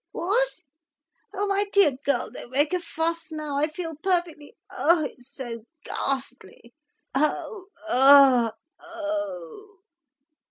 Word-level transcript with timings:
What? 0.13 0.59
Oh, 1.31 1.45
my 1.45 1.63
dear 1.73 1.91
girl, 2.03 2.31
don't 2.31 2.49
make 2.49 2.73
a 2.73 2.79
fuss 2.79 3.31
now, 3.31 3.55
I 3.57 3.67
feel 3.67 3.93
perfectly—Oh, 3.97 5.03
it's 5.05 5.27
so 5.31 5.63
ghastly—Ho!—er! 5.85 6.41
Oh!" 8.81 9.79